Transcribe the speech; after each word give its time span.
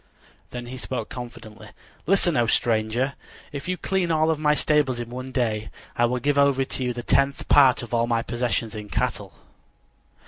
Then 0.49 0.65
he 0.65 0.77
spoke 0.77 1.09
confidently: 1.09 1.69
"Listen, 2.07 2.35
O 2.35 2.47
stranger. 2.47 3.13
If 3.51 3.67
you 3.67 3.77
clean 3.77 4.09
all 4.09 4.31
of 4.31 4.39
my 4.39 4.55
stables 4.55 4.99
in 4.99 5.11
one 5.11 5.31
day, 5.31 5.69
I 5.95 6.05
will 6.05 6.17
give 6.17 6.39
over 6.39 6.65
to 6.65 6.83
you 6.83 6.91
the 6.91 7.03
tenth 7.03 7.47
part 7.49 7.83
of 7.83 7.93
all 7.93 8.07
my 8.07 8.23
possessions 8.23 8.73
in 8.73 8.89
cattle." 8.89 9.31